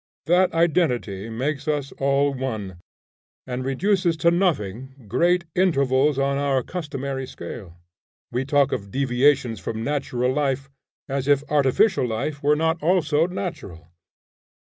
[0.25, 2.79] That identity makes us all one,
[3.45, 7.77] and reduces to nothing great intervals on our customary scale.
[8.31, 10.71] We talk of deviations from natural life,
[11.07, 13.89] as if artificial life were not also natural.